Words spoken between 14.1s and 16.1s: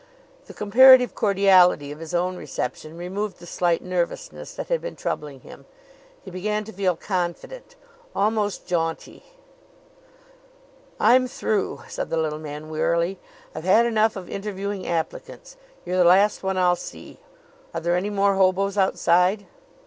of interviewing applicants. You're the